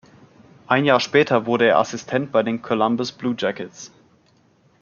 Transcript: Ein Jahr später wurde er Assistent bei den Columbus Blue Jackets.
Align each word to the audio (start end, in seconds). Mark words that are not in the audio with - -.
Ein 0.65 0.85
Jahr 0.85 0.99
später 0.99 1.45
wurde 1.45 1.67
er 1.67 1.77
Assistent 1.77 2.31
bei 2.31 2.41
den 2.41 2.63
Columbus 2.63 3.11
Blue 3.11 3.35
Jackets. 3.37 3.91